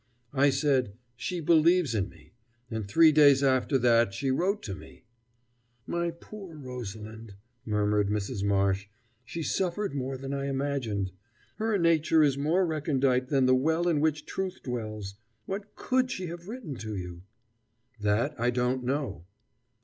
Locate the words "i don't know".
18.39-19.25